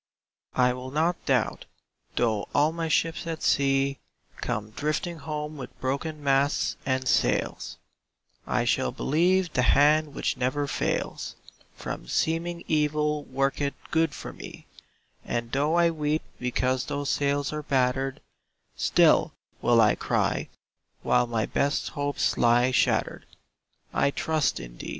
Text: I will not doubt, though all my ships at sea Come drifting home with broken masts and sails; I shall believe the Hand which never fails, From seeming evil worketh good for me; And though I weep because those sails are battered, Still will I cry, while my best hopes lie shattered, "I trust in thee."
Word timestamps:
I 0.55 0.73
will 0.73 0.89
not 0.89 1.23
doubt, 1.27 1.65
though 2.15 2.47
all 2.55 2.71
my 2.71 2.87
ships 2.87 3.27
at 3.27 3.43
sea 3.43 3.99
Come 4.37 4.71
drifting 4.71 5.19
home 5.19 5.57
with 5.57 5.79
broken 5.79 6.23
masts 6.23 6.75
and 6.87 7.07
sails; 7.07 7.77
I 8.47 8.65
shall 8.65 8.91
believe 8.91 9.53
the 9.53 9.61
Hand 9.61 10.15
which 10.15 10.37
never 10.37 10.65
fails, 10.65 11.35
From 11.75 12.07
seeming 12.07 12.63
evil 12.67 13.25
worketh 13.25 13.75
good 13.91 14.15
for 14.15 14.33
me; 14.33 14.65
And 15.23 15.51
though 15.51 15.75
I 15.75 15.91
weep 15.91 16.23
because 16.39 16.85
those 16.85 17.11
sails 17.11 17.53
are 17.53 17.61
battered, 17.61 18.21
Still 18.75 19.33
will 19.61 19.79
I 19.79 19.93
cry, 19.93 20.49
while 21.03 21.27
my 21.27 21.45
best 21.45 21.89
hopes 21.89 22.39
lie 22.39 22.71
shattered, 22.71 23.27
"I 23.93 24.09
trust 24.09 24.59
in 24.59 24.79
thee." 24.79 24.89